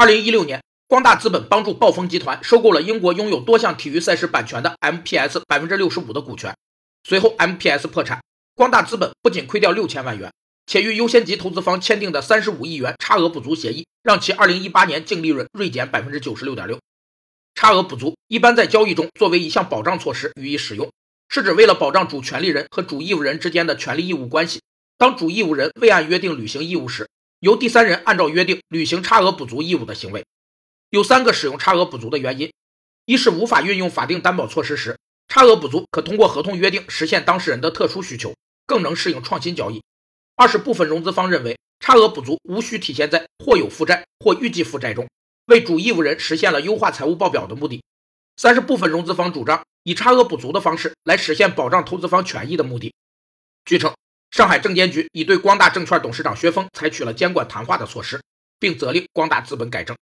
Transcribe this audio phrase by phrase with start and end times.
[0.00, 6.56] 二零一六年，光大资本帮助暴风集团收购了英国拥有多项体育赛事版权的 MPS 百分之六十五的股权。
[7.04, 8.22] 随后，MPS 破产，
[8.54, 10.32] 光大资本不仅亏掉六千万元，
[10.64, 16.78] 且与优先级投资方签订的三十五亿元差额补足协议，让其二零一八年净利润锐减百分之九十六点六。
[17.54, 20.90] 差额补足一般在交易中作为一项保障措施予以使用，
[21.28, 24.62] 是指为了保障主权利人和主义务人之间的权利义务关系。
[24.96, 27.06] 当主义务人未按约定履行义务时，
[27.40, 30.24] 由第三人按照约定履行差额补足义务的行为。
[30.90, 32.52] 有三个使用差额补足的原因：
[33.06, 38.34] 一是无法运用法定担保措施时，差额补足可通过合同约定实现当事人的特殊需求，
[38.66, 39.80] 更能适应创新交易；
[40.36, 45.08] 二是部分融资方认为差额补足无需体现在或有负债或预计负债中，
[45.46, 47.80] 为主义务人实现了优化财务报表的目的；
[48.36, 52.92] 三是部分融资方主张以差额补足的方式来实现保障投资方权益的目的。
[53.64, 53.94] 据称。
[54.30, 58.20] 上海证监局已对光大证券董事长薛峰采取了监管谈话的措施，
[58.60, 59.96] 并责令光大资本改正。